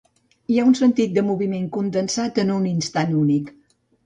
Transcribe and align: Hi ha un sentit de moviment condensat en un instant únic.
Hi 0.53 0.55
ha 0.61 0.63
un 0.69 0.77
sentit 0.79 1.13
de 1.17 1.23
moviment 1.27 1.67
condensat 1.77 2.41
en 2.45 2.51
un 2.57 2.67
instant 2.73 3.15
únic. 3.23 3.55